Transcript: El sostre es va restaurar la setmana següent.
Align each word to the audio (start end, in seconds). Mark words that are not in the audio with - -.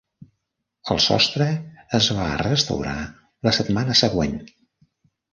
El 0.93 1.01
sostre 1.07 1.49
es 1.97 2.07
va 2.19 2.25
restaurar 2.41 2.95
la 3.49 3.53
setmana 3.59 3.99
següent. 4.01 4.33